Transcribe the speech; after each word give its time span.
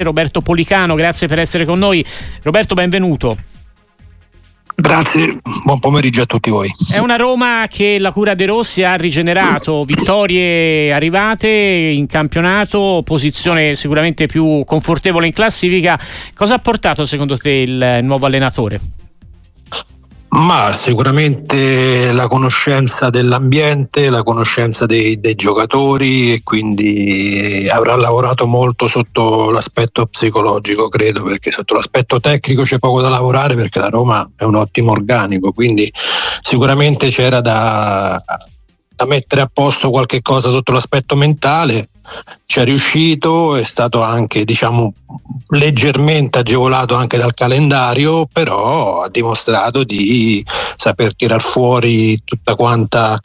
Roberto 0.00 0.42
Policano, 0.42 0.94
grazie 0.94 1.26
per 1.26 1.40
essere 1.40 1.64
con 1.64 1.76
noi. 1.76 2.04
Roberto, 2.44 2.74
benvenuto. 2.74 3.36
Grazie, 4.76 5.40
buon 5.64 5.80
pomeriggio 5.80 6.22
a 6.22 6.24
tutti 6.24 6.50
voi. 6.50 6.68
È 6.88 6.98
una 6.98 7.16
Roma 7.16 7.66
che 7.68 7.98
la 7.98 8.12
cura 8.12 8.34
De 8.34 8.46
Rossi 8.46 8.84
ha 8.84 8.94
rigenerato, 8.94 9.82
vittorie 9.82 10.92
arrivate 10.92 11.48
in 11.48 12.06
campionato, 12.06 13.02
posizione 13.04 13.74
sicuramente 13.74 14.26
più 14.26 14.62
confortevole 14.64 15.26
in 15.26 15.32
classifica. 15.32 15.98
Cosa 16.32 16.54
ha 16.54 16.58
portato 16.60 17.04
secondo 17.04 17.36
te 17.36 17.50
il 17.50 17.98
nuovo 18.02 18.26
allenatore? 18.26 18.80
Ma 20.30 20.72
sicuramente 20.72 22.12
la 22.12 22.28
conoscenza 22.28 23.08
dell'ambiente, 23.08 24.10
la 24.10 24.22
conoscenza 24.22 24.84
dei, 24.84 25.18
dei, 25.18 25.34
giocatori 25.34 26.34
e 26.34 26.42
quindi 26.44 27.66
avrà 27.70 27.96
lavorato 27.96 28.46
molto 28.46 28.88
sotto 28.88 29.50
l'aspetto 29.50 30.04
psicologico, 30.06 30.88
credo, 30.88 31.22
perché 31.22 31.50
sotto 31.50 31.74
l'aspetto 31.74 32.20
tecnico 32.20 32.62
c'è 32.62 32.78
poco 32.78 33.00
da 33.00 33.08
lavorare 33.08 33.54
perché 33.54 33.78
la 33.78 33.88
Roma 33.88 34.28
è 34.36 34.44
un 34.44 34.56
ottimo 34.56 34.92
organico, 34.92 35.52
quindi 35.52 35.90
sicuramente 36.42 37.08
c'era 37.08 37.40
da, 37.40 38.22
da 38.94 39.06
mettere 39.06 39.40
a 39.40 39.50
posto 39.50 39.88
qualche 39.88 40.20
cosa 40.20 40.50
sotto 40.50 40.72
l'aspetto 40.72 41.16
mentale 41.16 41.88
ci 42.46 42.60
è 42.60 42.64
riuscito, 42.64 43.56
è 43.56 43.64
stato 43.64 44.02
anche 44.02 44.44
diciamo, 44.44 44.92
leggermente 45.48 46.38
agevolato 46.38 46.94
anche 46.94 47.18
dal 47.18 47.34
calendario, 47.34 48.26
però 48.26 49.02
ha 49.02 49.08
dimostrato 49.08 49.84
di 49.84 50.44
saper 50.76 51.14
tirar 51.14 51.42
fuori 51.42 52.20
tutta 52.24 52.54
quanta 52.54 53.18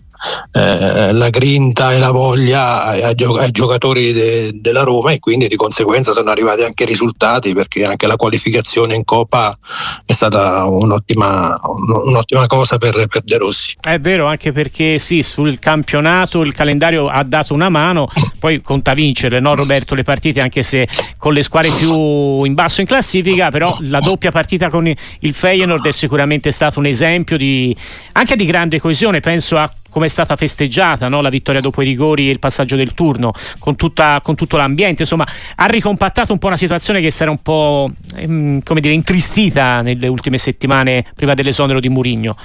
eh, 0.52 1.12
la 1.12 1.30
grinta 1.30 1.94
e 1.94 2.00
la 2.00 2.12
voglia 2.12 2.84
ai, 2.86 3.02
ai 3.02 3.52
giocatori 3.52 4.14
de, 4.14 4.52
della 4.54 4.84
Roma 4.84 5.12
e 5.12 5.20
quindi 5.20 5.48
di 5.48 5.56
conseguenza 5.56 6.14
sono 6.14 6.30
arrivati 6.30 6.62
anche 6.62 6.84
i 6.84 6.86
risultati 6.86 7.54
perché 7.54 7.86
anche 7.86 8.08
la 8.08 8.16
qualificazione 8.16 8.96
in 8.96 9.04
Coppa 9.04 9.58
è 10.06 10.14
stata 10.14 10.66
un'ottima, 10.66 11.60
un'ottima 12.06 12.48
cosa 12.48 12.78
per, 12.78 13.08
per 13.08 13.22
De 13.24 13.38
Rossi. 13.38 13.76
È 13.80 14.00
vero 14.00 14.28
anche 14.28 14.52
perché 14.52 15.00
sì, 15.00 15.24
sul 15.24 15.60
campionato 15.60 16.42
il 16.42 16.54
calendario 16.54 17.08
ha 17.08 17.24
dato 17.24 17.54
una 17.54 17.70
mano, 17.70 18.08
poi 18.40 18.62
conta 18.62 18.94
vincere, 18.94 19.40
no 19.40 19.56
Roberto, 19.56 19.96
le 19.96 20.04
partite 20.04 20.42
anche 20.42 20.64
se 20.64 20.88
con 21.18 21.34
le 21.34 21.44
squadre 21.44 21.72
più 21.72 22.44
in 22.44 22.54
basso 22.54 22.82
in 22.82 22.88
classifica, 22.88 23.52
però 23.52 23.76
la 23.82 24.00
doppia 24.00 24.32
partita 24.32 24.70
con 24.70 24.88
il 24.88 25.34
Feyenoord 25.34 25.88
è 25.88 25.92
sicuramente 25.92 26.52
stato 26.52 26.80
un 26.80 26.86
esempio 26.86 27.38
di, 27.38 27.76
anche 28.14 28.36
di 28.36 28.46
grande 28.46 28.80
coesione, 28.80 29.20
penso 29.20 29.58
a 29.58 29.72
come 29.94 30.08
è 30.08 30.10
stata 30.10 30.36
festeggiata 30.36 31.08
no? 31.08 31.22
la 31.22 31.30
vittoria 31.30 31.62
dopo 31.62 31.84
i 31.84 31.86
rigori 31.86 32.28
e 32.28 32.32
il 32.32 32.40
passaggio 32.40 32.76
del 32.76 32.96
turno, 32.96 33.32
con, 33.60 33.76
tutta, 33.76 34.20
con, 34.22 34.34
tutto 34.34 34.58
l'ambiente, 34.58 35.04
insomma 35.04 35.26
ha 35.56 35.66
ricompattato 35.68 36.34
un 36.34 36.40
po' 36.40 36.48
una 36.48 36.58
situazione 36.58 37.00
che 37.00 37.12
si 37.12 37.22
era 37.22 37.30
un 37.30 37.42
po' 37.42 37.92
ehm, 38.16 38.64
come 38.64 38.82
dire, 38.82 38.96
intristita 38.96 39.82
nelle 39.82 40.08
ultime 40.08 40.40
settimane 40.40 41.06
prima 41.16 41.36
dell'esonero 41.36 41.80
di 41.80 41.90
Murigno. 41.90 42.36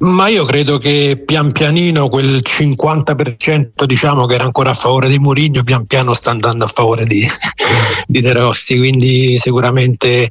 Ma 0.00 0.28
io 0.28 0.44
credo 0.44 0.78
che 0.78 1.20
pian 1.26 1.50
pianino 1.50 2.08
quel 2.08 2.40
50% 2.44 3.84
diciamo 3.84 4.26
che 4.26 4.34
era 4.34 4.44
ancora 4.44 4.70
a 4.70 4.74
favore 4.74 5.08
di 5.08 5.18
Mourinho, 5.18 5.64
pian 5.64 5.86
piano 5.86 6.14
sta 6.14 6.30
andando 6.30 6.64
a 6.64 6.70
favore 6.72 7.04
di, 7.04 7.26
di 8.06 8.20
De 8.20 8.32
Rossi, 8.32 8.76
quindi 8.76 9.38
sicuramente 9.38 10.30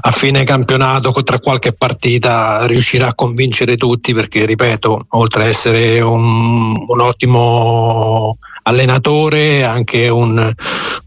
a 0.00 0.10
fine 0.12 0.44
campionato 0.44 1.12
tra 1.24 1.40
qualche 1.40 1.72
partita 1.72 2.64
riuscirà 2.66 3.08
a 3.08 3.14
convincere 3.14 3.76
tutti 3.76 4.14
perché 4.14 4.46
ripeto, 4.46 5.06
oltre 5.10 5.42
ad 5.42 5.48
essere 5.48 6.00
un, 6.00 6.76
un 6.86 7.00
ottimo 7.00 8.38
allenatore, 8.62 9.64
anche 9.64 10.08
un, 10.08 10.52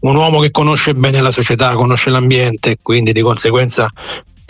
un 0.00 0.16
uomo 0.16 0.40
che 0.40 0.50
conosce 0.50 0.92
bene 0.92 1.22
la 1.22 1.30
società, 1.30 1.74
conosce 1.76 2.10
l'ambiente, 2.10 2.76
quindi 2.82 3.12
di 3.12 3.22
conseguenza 3.22 3.88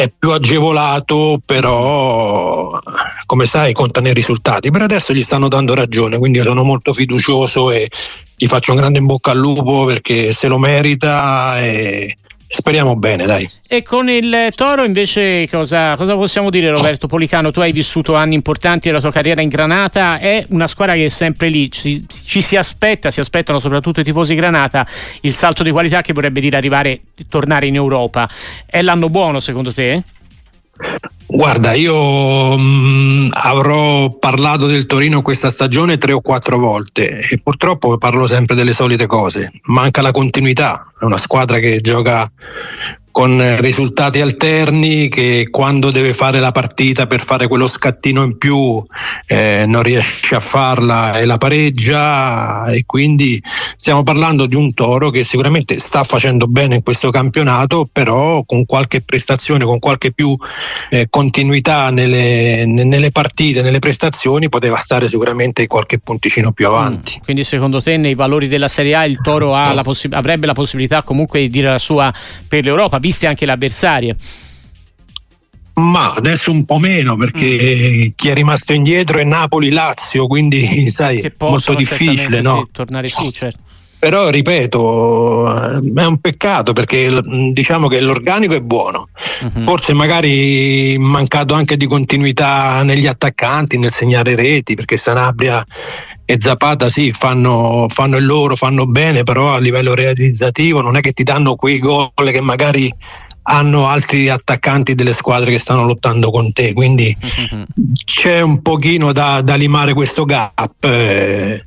è 0.03 0.11
più 0.17 0.31
agevolato, 0.31 1.41
però 1.45 2.79
come 3.27 3.47
sai 3.47 3.73
conta 3.73 4.01
nei 4.01 4.15
risultati. 4.15 4.71
Per 4.71 4.83
adesso 4.83 5.13
gli 5.13 5.23
stanno 5.23 5.49
dando 5.49 5.75
ragione, 5.75 6.19
quindi 6.19 6.41
sono 6.41 6.63
molto 6.65 6.93
fiducioso 6.93 7.71
e 7.71 7.89
gli 8.37 8.47
faccio 8.47 8.73
un 8.73 8.79
grande 8.79 8.99
in 8.99 9.07
bocca 9.07 9.31
al 9.31 9.39
lupo 9.39 9.85
perché 9.85 10.33
se 10.33 10.49
lo 10.49 10.59
merita 10.59 11.61
e 11.61 12.17
Speriamo 12.55 12.97
bene, 12.97 13.25
dai. 13.25 13.49
E 13.67 13.83
con 13.83 14.11
il 14.11 14.49
Toro 14.55 14.85
invece 14.85 15.49
cosa, 15.51 15.97
cosa, 15.97 16.15
possiamo 16.17 16.51
dire 16.51 16.69
Roberto 16.69 17.07
Policano? 17.07 17.51
Tu 17.51 17.61
hai 17.61 17.73
vissuto 17.73 18.15
anni 18.15 18.35
importanti 18.35 18.89
della 18.89 19.01
tua 19.01 19.11
carriera 19.11 19.41
in 19.41 19.49
Granata, 19.49 20.19
è 20.19 20.45
una 20.51 20.67
squadra 20.67 20.95
che 20.95 21.07
è 21.07 21.09
sempre 21.09 21.49
lì, 21.49 21.71
ci, 21.71 22.05
ci 22.07 22.43
si 22.43 22.57
aspetta, 22.57 23.11
si 23.11 23.21
aspettano 23.21 23.59
soprattutto 23.59 24.01
i 24.01 24.05
tifosi 24.05 24.35
Granata, 24.35 24.87
il 25.23 25.33
salto 25.33 25.63
di 25.63 25.71
qualità 25.71 26.03
che 26.03 26.13
vorrebbe 26.13 26.41
dire 26.41 26.59
arrivare, 26.59 27.01
tornare 27.27 27.67
in 27.67 27.75
Europa. 27.75 28.29
È 28.67 28.83
l'anno 28.83 29.09
buono 29.09 29.41
secondo 29.41 29.73
te? 29.73 30.03
Guarda, 31.35 31.73
io 31.73 32.59
mh, 32.59 32.61
mm, 32.61 33.29
avrò 33.33 34.11
parlato 34.11 34.67
del 34.67 34.85
Torino 34.85 35.23
questa 35.23 35.49
stagione 35.49 35.97
tre 35.97 36.13
o 36.13 36.21
quattro 36.21 36.59
volte 36.59 37.21
e 37.21 37.41
purtroppo 37.43 37.97
parlo 37.97 38.27
sempre 38.27 38.55
delle 38.55 38.75
solite 38.75 39.07
cose. 39.07 39.51
Manca 39.63 40.03
la 40.03 40.11
continuità, 40.11 40.93
è 41.01 41.05
una 41.05 41.17
squadra 41.17 41.59
che 41.59 41.81
gioca 41.81 42.31
con 43.13 43.57
risultati 43.61 44.21
alterni 44.21 45.09
che 45.09 45.49
quando 45.51 45.91
deve 45.91 46.15
fare 46.15 46.41
la 46.41 46.51
partita 46.51 47.07
per 47.07 47.23
fare 47.23 47.47
quello 47.47 47.67
scattino 47.67 48.23
in 48.25 48.39
più 48.39 48.83
eh, 49.27 49.65
non 49.67 49.83
riesce 49.83 50.35
a 50.35 50.41
farla 50.41 51.21
e 51.21 51.27
la 51.27 51.39
pareggia. 51.39 52.67
E 52.73 52.85
quindi 52.87 53.41
stiamo 53.77 54.03
parlando 54.03 54.47
di 54.47 54.57
un 54.57 54.73
Toro 54.73 55.11
che 55.11 55.23
sicuramente 55.25 55.79
sta 55.79 56.03
facendo 56.05 56.47
bene 56.47 56.77
in 56.77 56.83
questo 56.83 57.11
campionato 57.11 57.87
però 57.93 58.43
con 58.45 58.65
qualche 58.65 59.03
prestazione, 59.03 59.65
con 59.65 59.79
qualche 59.79 60.13
più 60.13 60.35
eh, 60.89 61.07
continuità 61.11 61.91
nelle, 61.91 62.65
nelle, 62.65 63.11
partite, 63.11 63.61
nelle 63.61 63.79
prestazioni 63.79 64.49
poteva 64.49 64.79
stare 64.79 65.07
sicuramente 65.09 65.67
qualche 65.67 65.99
punticino 65.99 66.53
più 66.53 66.67
avanti. 66.67 67.19
Mm, 67.19 67.25
quindi 67.25 67.45
secondo 67.45 67.83
te 67.83 67.99
nei 67.99 68.15
valori 68.15 68.49
della 68.49 68.69
Serie 68.69 68.95
A 68.95 69.05
il 69.05 69.21
Toro 69.21 69.51
la 69.51 69.83
possi- 69.83 70.09
avrebbe 70.11 70.47
la 70.47 70.55
possibilità 70.55 71.03
comunque 71.03 71.41
di 71.41 71.49
dire 71.51 71.69
la 71.69 71.79
sua 71.79 72.11
per 72.49 72.65
l'Europa 72.65 72.99
viste 73.03 73.27
anche 73.27 73.45
le 73.45 73.53
avversarie. 73.53 74.17
Ma 75.75 76.13
adesso 76.13 76.53
un 76.53 76.65
po' 76.65 76.79
meno 76.79 77.17
perché 77.17 78.07
mm. 78.07 78.11
chi 78.15 78.29
è 78.29 78.35
rimasto 78.35 78.73
indietro 78.73 79.19
è 79.19 79.25
Napoli-Lazio, 79.25 80.27
quindi 80.29 80.89
sai, 80.91 81.21
è 81.21 81.33
molto 81.39 81.75
difficile 81.75 82.41
no? 82.41 82.59
sì, 82.59 82.69
tornare 82.73 83.09
su, 83.09 83.31
certo. 83.31 83.71
Però 83.99 84.31
ripeto, 84.31 85.81
è 85.95 86.05
un 86.05 86.19
peccato 86.19 86.73
perché 86.73 87.21
diciamo 87.53 87.87
che 87.87 88.01
l'organico 88.01 88.53
è 88.55 88.61
buono, 88.61 89.09
uh-huh. 89.43 89.63
forse 89.63 89.93
magari 89.93 90.97
mancato 90.99 91.55
anche 91.55 91.77
di 91.77 91.87
continuità 91.87 92.83
negli 92.83 93.07
attaccanti, 93.07 93.79
nel 93.79 93.93
segnare 93.93 94.35
reti, 94.35 94.75
perché 94.75 94.97
Sanabria 94.97 95.65
e 96.25 96.39
Zapata 96.41 96.89
sì, 96.89 97.13
fanno, 97.13 97.87
fanno, 97.89 98.17
il 98.17 98.25
loro, 98.25 98.57
fanno 98.57 98.87
bene, 98.87 99.23
però 99.23 99.55
a 99.55 99.59
livello 99.59 99.95
realizzativo 99.95 100.81
non 100.81 100.97
è 100.97 101.01
che 101.01 101.13
ti 101.13 101.23
danno 101.23 101.57
quei 101.57 101.79
gol 101.79 102.11
che 102.15 102.41
magari 102.41 102.93
hanno 103.45 103.89
altri 103.89 104.29
attaccanti 104.29 104.95
delle 104.95 105.13
squadre 105.13 105.51
che 105.51 105.59
stanno 105.59 105.85
lottando 105.85 106.31
con 106.31 106.53
te, 106.53 106.73
quindi 106.73 107.17
c'è 108.05 108.41
un 108.41 108.63
pochino 108.63 109.13
da, 109.13 109.41
da 109.43 109.57
limare 109.57 109.95
questo 109.95 110.25
gap. 110.25 110.85
Eh, 110.85 111.65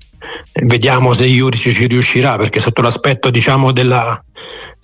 vediamo 0.64 1.14
se 1.14 1.26
Juric 1.26 1.72
ci 1.72 1.88
riuscirà, 1.88 2.38
perché 2.38 2.60
sotto 2.60 2.82
l'aspetto 2.82 3.30
diciamo 3.30 3.72
della, 3.72 4.24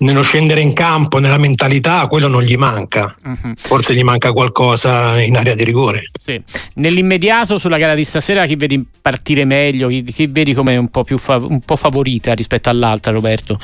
nello 0.02 0.22
scendere 0.22 0.62
in 0.62 0.74
campo, 0.74 1.20
nella 1.20 1.38
mentalità, 1.38 2.08
quello 2.08 2.28
non 2.28 2.44
gli 2.44 2.56
manca. 2.56 3.16
Uh-huh. 3.24 3.54
Forse 3.56 3.94
gli 3.94 4.04
manca 4.04 4.32
qualcosa 4.32 5.22
in 5.22 5.36
area 5.36 5.56
di 5.56 5.64
rigore. 5.64 6.10
Sì. 6.24 6.42
Nell'immediato, 6.76 7.58
sulla 7.58 7.78
gara 7.78 7.96
di 7.96 8.04
stasera, 8.04 8.46
chi 8.46 8.56
vedi 8.56 8.84
partire 9.02 9.46
meglio? 9.46 9.88
Chi, 9.88 10.04
chi 10.04 10.28
vedi 10.28 10.54
come 10.54 10.76
un 10.76 10.90
po' 10.90 11.04
più 11.04 11.18
fav- 11.18 11.50
un 11.50 11.62
po' 11.62 11.76
favorita 11.76 12.34
rispetto 12.34 12.70
all'altra, 12.70 13.12
Roberto? 13.12 13.60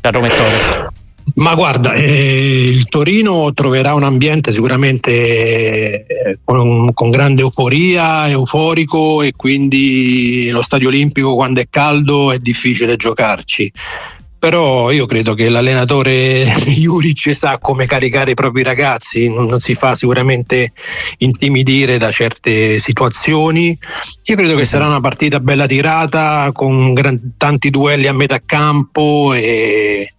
Da 0.00 0.10
Romettore. 0.10 0.94
Ma 1.34 1.54
guarda, 1.56 1.92
eh, 1.94 2.68
il 2.68 2.86
Torino 2.88 3.52
troverà 3.52 3.94
un 3.94 4.04
ambiente 4.04 4.52
sicuramente 4.52 6.06
eh, 6.06 6.38
con, 6.44 6.92
con, 6.94 7.10
grande 7.10 7.42
euforia, 7.42 8.30
euforico 8.30 9.22
e 9.22 9.32
quindi 9.34 10.48
lo 10.50 10.62
stadio 10.62 10.86
olimpico 10.86 11.34
quando 11.34 11.60
è 11.60 11.66
caldo 11.68 12.30
è 12.30 12.38
difficile 12.38 12.94
giocarci 12.94 13.72
però 14.38 14.90
io 14.90 15.06
credo 15.06 15.34
che 15.34 15.48
l'allenatore 15.48 16.44
Juric 16.66 17.34
sa 17.34 17.58
come 17.58 17.86
caricare 17.86 18.32
i 18.32 18.34
propri 18.34 18.62
ragazzi, 18.62 19.28
non, 19.28 19.60
si 19.60 19.74
fa 19.74 19.94
sicuramente 19.94 20.72
intimidire 21.18 21.98
da 21.98 22.10
certe 22.10 22.78
situazioni. 22.78 23.76
Io 24.24 24.36
credo 24.36 24.56
che 24.56 24.64
sarà 24.64 24.86
una 24.86 25.00
partita 25.00 25.40
bella 25.40 25.66
tirata 25.66 26.50
con 26.52 26.92
gran, 26.92 27.32
tanti 27.36 27.70
duelli 27.70 28.06
a 28.06 28.12
metà 28.12 28.40
campo 28.44 29.32
e 29.34 30.15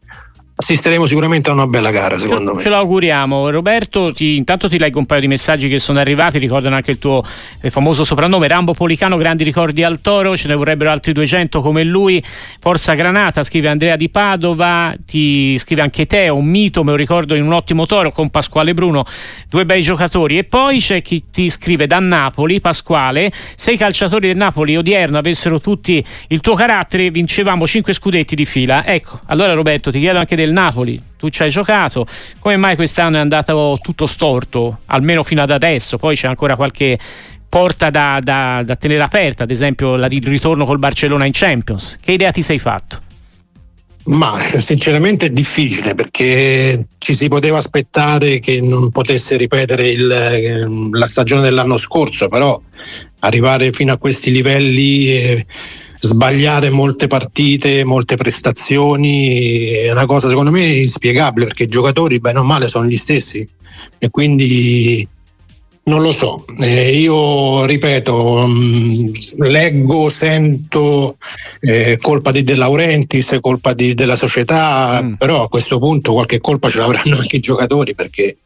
assisteremo 0.59 1.06
sicuramente 1.06 1.50
a 1.50 1.54
una 1.54 1.68
bella 1.68 1.92
gara 1.92 2.18
secondo 2.18 2.56
me. 2.56 2.62
ce 2.63 2.69
lo 2.69 2.77
auguriamo 2.77 3.50
Roberto 3.51 4.12
ti, 4.12 4.36
intanto 4.36 4.68
ti 4.68 4.80
leggo 4.80 4.98
un 4.98 5.06
paio 5.06 5.21
di 5.21 5.27
messaggi 5.27 5.69
che 5.69 5.77
sono 5.77 6.00
arrivati 6.00 6.39
ricordano 6.39 6.75
anche 6.75 6.92
il 6.92 6.98
tuo 6.98 7.24
eh, 7.62 7.69
famoso 7.69 8.04
soprannome 8.04 8.48
Rambo 8.48 8.74
Policano 8.74 9.18
grandi 9.18 9.44
ricordi 9.44 9.83
al 9.83 10.01
Toro 10.01 10.36
ce 10.36 10.48
ne 10.48 10.56
vorrebbero 10.56 10.89
altri 10.89 11.13
200 11.13 11.62
come 11.62 11.83
lui. 11.83 12.24
Forza 12.59 12.94
Granata 12.94 13.44
scrive 13.44 13.68
Andrea 13.68 13.95
di 13.95 14.09
Padova 14.09 14.95
ti 15.06 15.57
scrive 15.57 15.81
anche 15.81 16.06
te 16.06 16.30
un 16.30 16.45
mito 16.45 16.83
me 16.83 16.92
lo 16.92 16.98
ricordo 16.98 17.36
in 17.36 17.44
un 17.44 17.53
ottimo 17.53 17.86
Toro 17.86 18.12
con 18.12 18.30
Pasquale 18.30 18.74
Bruno 18.74 19.06
due 19.50 19.65
bei 19.65 19.81
giocatori. 19.81 20.38
E 20.38 20.44
poi 20.44 20.80
c'è 20.80 21.01
chi 21.01 21.25
ti 21.31 21.50
scrive 21.50 21.88
da 21.88 22.00
Napoli 22.00 22.60
Pasquale 22.60 23.31
se 23.56 23.71
i 23.74 23.77
calciatori 23.77 24.27
del 24.27 24.38
Napoli 24.38 24.77
odierno 24.77 25.18
avessero 25.18 25.60
tutti 25.60 26.03
il 26.27 26.39
tuo 26.42 26.56
carattere 26.56 27.10
vincevamo 27.12 27.65
5 27.65 27.94
scudetti 27.94 28.36
di 28.36 28.45
fila. 28.45 28.86
Ecco 28.86 29.19
allora 29.25 29.53
Roberto 29.53 29.92
ti 29.92 30.00
chiedo 30.00 30.19
anche 30.19 30.36
del 30.36 30.46
del 30.47 30.53
Napoli, 30.53 31.01
tu 31.17 31.29
ci 31.29 31.44
hai 31.44 31.49
giocato, 31.49 32.07
come 32.39 32.57
mai 32.57 32.75
quest'anno 32.75 33.17
è 33.17 33.19
andato 33.19 33.77
tutto 33.81 34.05
storto, 34.05 34.79
almeno 34.85 35.23
fino 35.23 35.41
ad 35.41 35.51
adesso, 35.51 35.97
poi 35.97 36.15
c'è 36.15 36.27
ancora 36.27 36.55
qualche 36.55 36.97
porta 37.49 37.89
da, 37.89 38.19
da, 38.21 38.63
da 38.63 38.75
tenere 38.75 39.03
aperta, 39.03 39.44
ad 39.44 39.51
esempio 39.51 39.95
il 39.95 40.21
ritorno 40.23 40.65
col 40.65 40.79
Barcellona 40.79 41.25
in 41.25 41.31
Champions, 41.33 41.97
che 42.01 42.13
idea 42.13 42.31
ti 42.31 42.41
sei 42.41 42.59
fatto? 42.59 43.05
Ma 44.07 44.39
sinceramente 44.59 45.25
è 45.25 45.29
difficile 45.31 45.94
perché 45.94 46.88
ci 46.97 47.13
si 47.13 47.27
poteva 47.27 47.57
aspettare 47.57 48.39
che 48.39 48.61
non 48.61 48.89
potesse 48.89 49.35
ripetere 49.35 49.89
il, 49.89 50.09
ehm, 50.09 50.97
la 50.97 51.07
stagione 51.07 51.41
dell'anno 51.41 51.75
scorso, 51.75 52.29
però 52.29 52.59
arrivare 53.19 53.73
fino 53.73 53.91
a 53.91 53.97
questi 53.97 54.31
livelli 54.31 55.07
eh, 55.07 55.45
sbagliare 55.99 56.69
molte 56.69 57.07
partite, 57.07 57.83
molte 57.83 58.15
prestazioni, 58.15 59.65
è 59.65 59.91
una 59.91 60.05
cosa 60.05 60.29
secondo 60.29 60.51
me 60.51 60.65
inspiegabile 60.65 61.47
perché 61.47 61.63
i 61.63 61.67
giocatori 61.67 62.19
bene 62.19 62.39
o 62.39 62.44
male 62.44 62.67
sono 62.67 62.85
gli 62.85 62.97
stessi 62.97 63.47
e 63.97 64.09
quindi 64.09 65.07
non 65.88 66.01
lo 66.01 66.11
so, 66.11 66.45
eh, 66.59 66.97
io 66.97 67.63
ripeto, 67.65 68.45
mh, 68.45 68.51
mm, 68.51 69.13
leggo, 69.44 70.09
sento 70.09 71.17
eh, 71.61 71.97
colpa 72.01 72.31
di 72.31 72.43
De 72.43 72.55
Laurentiis, 72.55 73.38
colpa 73.39 73.73
di, 73.73 73.93
della 73.93 74.17
società, 74.17 75.01
mm. 75.01 75.13
però 75.13 75.43
a 75.43 75.50
questo 75.50 75.79
punto 75.79 76.11
qualche 76.11 76.39
colpa 76.39 76.69
ce 76.69 76.79
l'avranno 76.79 77.17
anche 77.17 77.38
i 77.38 77.39
giocatori 77.39 77.95
perché 77.95 78.38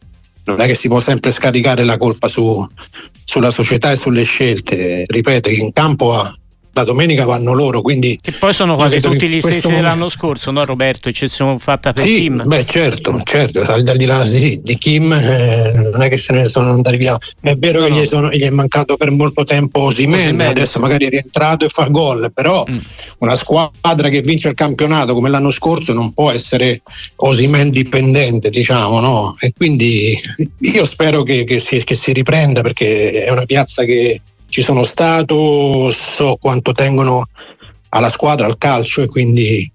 non 0.44 0.62
è 0.62 0.68
che 0.68 0.76
si 0.76 0.88
può 0.88 1.00
sempre 1.00 1.32
scaricare 1.32 1.84
la 1.84 1.98
colpa 1.98 2.28
su, 2.28 2.64
sulla 3.24 3.52
società 3.52 3.92
e 3.92 3.96
sulle 3.96 4.24
scelte. 4.24 5.06
Ripeto, 5.08 5.50
in 5.50 5.74
campo 5.74 6.14
ha, 6.14 6.36
la 6.74 6.84
domenica 6.84 7.26
vanno 7.26 7.54
loro. 7.54 7.82
Quindi 7.82 8.18
che 8.22 8.32
poi 8.32 8.54
sono 8.54 8.76
quasi 8.76 9.00
tutti 9.00 9.28
gli 9.28 9.40
stessi 9.40 9.68
momento... 9.68 9.70
dell'anno 9.70 10.10
scorso, 10.10 10.52
no 10.52 10.66
Roberto? 10.66 11.10
Eccezione 11.10 11.58
fatta 11.60 11.94
per 11.94 12.04
sì, 12.04 12.22
Kim. 12.22 12.44
Beh, 12.46 12.66
certo, 12.66 13.22
certo, 13.24 13.62
al 13.62 13.84
di 13.84 14.06
là 14.06 14.26
sì, 14.26 14.60
di 14.64 14.78
Kim 14.78 15.12
eh, 15.12 15.72
non 15.92 16.02
è 16.02 16.10
che 16.10 16.18
se 16.18 16.34
ne 16.34 16.50
sono 16.50 16.72
andati 16.72 16.98
via. 16.98 17.18
È 17.40 17.56
vero 17.56 17.82
no, 17.82 17.88
che 17.88 18.02
Gli, 18.02 18.06
sono, 18.06 18.30
gli, 18.32 18.42
è 18.42 18.50
mancato 18.50 18.98
per 18.98 19.12
molto 19.12 19.44
tempo 19.44 19.82
Osimen, 19.82 20.40
adesso 20.42 20.80
magari 20.80 21.06
è 21.06 21.10
rientrato 21.10 21.66
e 21.66 21.70
fa 21.70 21.86
gol, 21.86 22.32
però 22.34 22.66
mm. 22.70 22.78
una 23.20 23.36
squadra 23.36 24.10
che 24.10 24.22
vince 24.22 24.50
il 24.50 24.56
campionato 24.56 25.14
come 25.14 25.30
l'anno 25.30 25.52
scorso 25.52 25.94
non 25.94 26.14
può 26.14 26.32
essere 26.32 26.82
Osimen 27.18 27.70
dipendente, 27.70 28.50
diciamo, 28.50 29.00
no? 29.00 29.36
E 29.40 29.54
quindi 29.56 30.20
io 30.60 30.86
spero 30.86 31.24
che, 31.24 31.44
che, 31.44 31.60
si, 31.60 31.84
che 31.84 31.96
si 31.96 32.14
riprenda 32.14 32.62
perché 32.62 33.26
è 33.26 33.32
una 33.32 33.46
piazza 33.46 33.84
che 33.84 34.22
ci 34.52 34.62
sono 34.62 34.84
stato, 34.84 35.90
so 35.92 36.38
quanto 36.40 36.74
tengono 36.74 37.26
alla 37.90 38.10
squadra, 38.10 38.46
al 38.46 38.58
calcio 38.58 39.02
e 39.02 39.08
quindi 39.08 39.72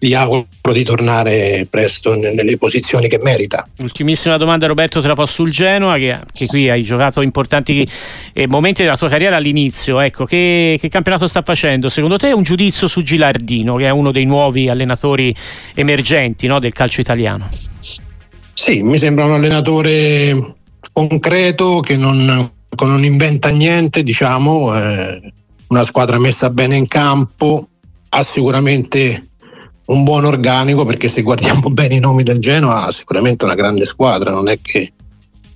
gli 0.00 0.12
auguro 0.12 0.46
di 0.72 0.84
tornare 0.84 1.66
presto 1.68 2.14
nelle 2.14 2.58
posizioni 2.58 3.08
che 3.08 3.18
merita. 3.18 3.66
Ultimissima 3.78 4.36
domanda 4.36 4.66
Roberto, 4.66 5.00
te 5.00 5.08
la 5.08 5.14
posso 5.14 5.32
sul 5.32 5.50
Genoa 5.50 5.96
che, 5.96 6.20
che 6.30 6.46
qui 6.46 6.68
hai 6.68 6.82
giocato 6.82 7.22
importanti 7.22 7.86
eh, 8.34 8.46
momenti 8.46 8.82
della 8.82 8.98
tua 8.98 9.08
carriera 9.08 9.36
all'inizio, 9.36 9.98
ecco, 9.98 10.26
che, 10.26 10.76
che, 10.78 10.88
campionato 10.90 11.26
sta 11.26 11.40
facendo? 11.40 11.88
Secondo 11.88 12.18
te 12.18 12.30
un 12.30 12.42
giudizio 12.42 12.86
su 12.86 13.02
Gilardino 13.02 13.76
che 13.76 13.86
è 13.86 13.90
uno 13.90 14.12
dei 14.12 14.26
nuovi 14.26 14.68
allenatori 14.68 15.34
emergenti 15.74 16.46
no, 16.46 16.60
del 16.60 16.74
calcio 16.74 17.00
italiano? 17.00 17.48
Sì, 18.52 18.82
mi 18.82 18.98
sembra 18.98 19.24
un 19.24 19.32
allenatore 19.32 20.54
concreto 20.92 21.80
che 21.80 21.96
non 21.96 22.56
non 22.86 23.04
inventa 23.04 23.48
niente, 23.48 24.02
diciamo, 24.02 24.76
eh, 24.76 25.32
una 25.68 25.84
squadra 25.84 26.18
messa 26.18 26.50
bene 26.50 26.76
in 26.76 26.88
campo, 26.88 27.68
ha 28.10 28.22
sicuramente 28.22 29.28
un 29.86 30.04
buon 30.04 30.24
organico 30.24 30.84
perché 30.84 31.08
se 31.08 31.22
guardiamo 31.22 31.68
bene 31.70 31.96
i 31.96 32.00
nomi 32.00 32.22
del 32.22 32.38
Genoa 32.38 32.86
ha 32.86 32.90
sicuramente 32.90 33.44
una 33.44 33.54
grande 33.54 33.84
squadra, 33.84 34.30
non 34.30 34.48
è 34.48 34.58
che, 34.60 34.92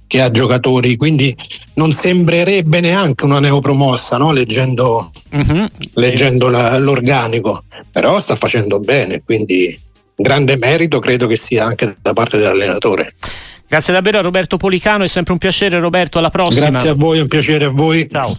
che 0.07 0.21
ha 0.21 0.31
giocatori, 0.31 0.97
quindi 0.97 1.35
non 1.75 1.93
sembrerebbe 1.93 2.81
neanche 2.81 3.25
una 3.25 3.41
neopromossa 3.41 4.17
no? 4.17 4.33
leggendo, 4.33 5.11
uh-huh. 5.31 5.67
leggendo 5.95 6.49
la, 6.49 6.79
l'organico, 6.79 7.65
però 7.91 8.19
sta 8.19 8.37
facendo 8.37 8.79
bene, 8.79 9.23
quindi 9.25 9.79
grande 10.15 10.57
merito 10.57 10.99
credo 10.99 11.27
che 11.27 11.37
sia 11.37 11.65
anche 11.65 11.97
da 12.01 12.13
parte 12.13 12.39
dell'allenatore. 12.39 13.15
Grazie 13.69 13.93
davvero 13.93 14.19
a 14.19 14.23
Roberto 14.23 14.57
Policano, 14.57 15.05
è 15.05 15.09
sempre 15.09 15.33
un 15.33 15.39
piacere 15.39 15.79
Roberto, 15.79 16.19
alla 16.19 16.31
prossima. 16.31 16.69
Grazie 16.69 16.91
a 16.91 16.95
voi, 16.95 17.21
un 17.21 17.29
piacere 17.29 17.65
a 17.65 17.71
voi. 17.71 18.09
Ciao. 18.11 18.37